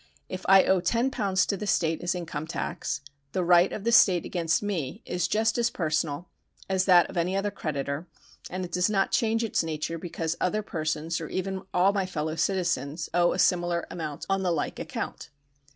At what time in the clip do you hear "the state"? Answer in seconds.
1.55-2.01, 3.83-4.25